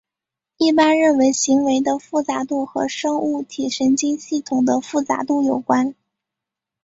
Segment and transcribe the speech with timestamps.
[0.57, 5.93] 一般认为行为的复杂度和生物体神经系统的复杂度有关。